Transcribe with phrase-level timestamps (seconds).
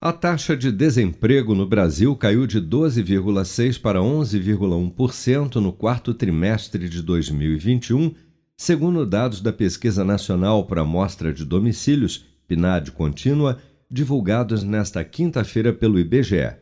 [0.00, 7.02] A taxa de desemprego no Brasil caiu de 12,6% para 11,1% no quarto trimestre de
[7.02, 8.14] 2021,
[8.56, 13.58] segundo dados da Pesquisa Nacional para Amostra de Domicílios, PNAD contínua,
[13.90, 16.54] divulgados nesta quinta-feira pelo IBGE.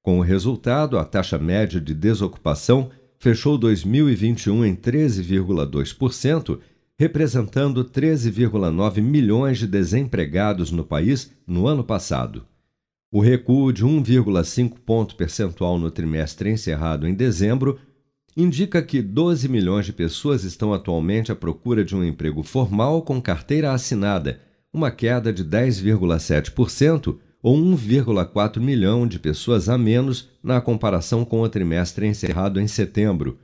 [0.00, 6.60] Com o resultado, a taxa média de desocupação fechou 2021 em 13,2%,
[6.96, 12.46] representando 13,9 milhões de desempregados no país no ano passado.
[13.10, 17.78] O recuo de 1,5 ponto percentual no trimestre encerrado em dezembro
[18.36, 23.22] indica que 12 milhões de pessoas estão atualmente à procura de um emprego formal com
[23.22, 24.40] carteira assinada,
[24.72, 31.48] uma queda de 10,7% ou 1,4 milhão de pessoas a menos na comparação com o
[31.48, 33.38] trimestre encerrado em setembro.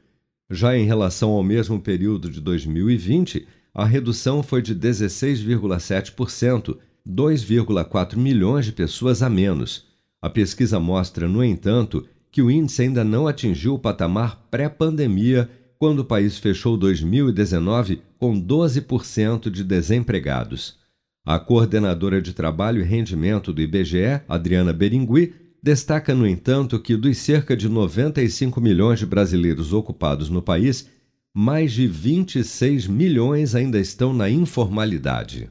[0.50, 6.76] Já em relação ao mesmo período de 2020, a redução foi de 16,7%,
[7.08, 9.86] 2,4 milhões de pessoas a menos.
[10.20, 15.98] A pesquisa mostra, no entanto, que o índice ainda não atingiu o patamar pré-pandemia, quando
[15.98, 20.78] o país fechou 2019 com 12% de desempregados.
[21.26, 27.18] A coordenadora de trabalho e rendimento do IBGE, Adriana Beringui, destaca, no entanto, que dos
[27.18, 30.88] cerca de 95 milhões de brasileiros ocupados no país,
[31.34, 35.50] mais de 26 milhões ainda estão na informalidade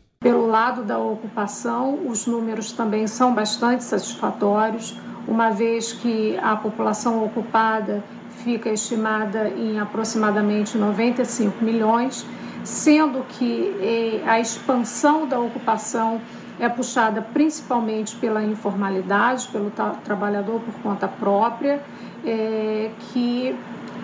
[0.51, 4.95] lado da ocupação, os números também são bastante satisfatórios,
[5.27, 8.03] uma vez que a população ocupada
[8.43, 12.25] fica estimada em aproximadamente 95 milhões,
[12.63, 16.21] sendo que eh, a expansão da ocupação
[16.59, 19.71] é puxada principalmente pela informalidade, pelo
[20.03, 21.81] trabalhador por conta própria,
[22.23, 23.55] é, que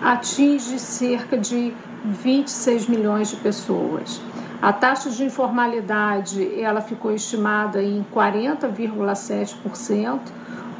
[0.02, 1.72] atinge cerca de
[2.04, 4.20] 26 milhões de pessoas.
[4.60, 10.18] A taxa de informalidade ela ficou estimada em 40,7%,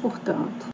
[0.00, 0.68] portanto.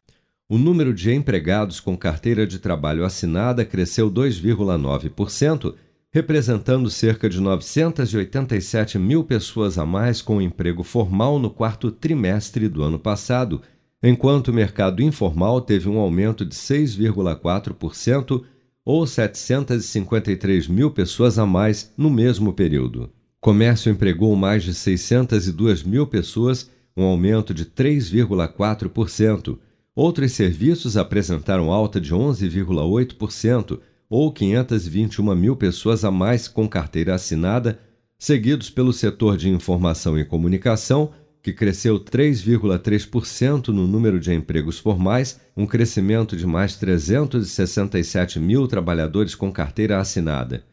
[0.49, 5.73] O número de empregados com carteira de trabalho assinada cresceu 2,9%,
[6.13, 12.83] representando cerca de 987 mil pessoas a mais com emprego formal no quarto trimestre do
[12.83, 13.61] ano passado
[14.03, 18.43] enquanto o mercado informal teve um aumento de 6,4%
[18.85, 23.09] ou 753 mil pessoas a mais no mesmo período.
[23.39, 29.57] Comércio empregou mais de 602 mil pessoas, um aumento de 3,4%.
[29.95, 33.79] Outros serviços apresentaram alta de 11,8%,
[34.15, 37.79] ou 521 mil pessoas a mais com carteira assinada,
[38.15, 41.09] seguidos pelo setor de informação e comunicação,
[41.41, 49.33] que cresceu 3,3% no número de empregos formais, um crescimento de mais 367 mil trabalhadores
[49.33, 50.63] com carteira assinada.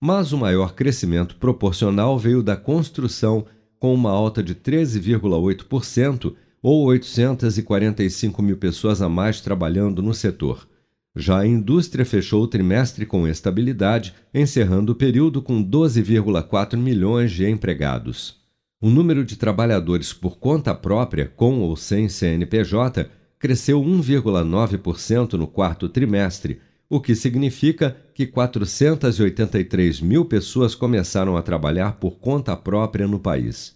[0.00, 3.44] Mas o maior crescimento proporcional veio da construção,
[3.80, 6.32] com uma alta de 13,8%,
[6.62, 10.68] ou 845 mil pessoas a mais trabalhando no setor.
[11.16, 17.48] Já a indústria fechou o trimestre com estabilidade, encerrando o período com 12,4 milhões de
[17.48, 18.44] empregados
[18.84, 23.08] o número de trabalhadores por conta própria, com ou sem CNPJ,
[23.38, 31.92] cresceu 1,9% no quarto trimestre, o que significa que 483 mil pessoas começaram a trabalhar
[31.92, 33.74] por conta própria no país.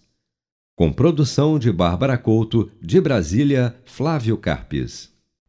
[0.75, 5.11] Com produção de Bárbara Couto, de Brasília, Flávio Carpes.